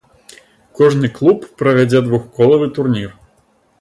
[0.79, 3.15] Кожны клуб правядзе двухколавы турнір.